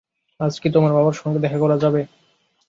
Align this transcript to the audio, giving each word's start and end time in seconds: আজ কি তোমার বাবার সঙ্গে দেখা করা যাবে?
আজ 0.39 0.53
কি 0.61 0.67
তোমার 0.69 0.91
বাবার 0.93 1.15
সঙ্গে 1.15 1.39
দেখা 1.39 1.57
করা 1.59 1.75
যাবে? 1.83 2.01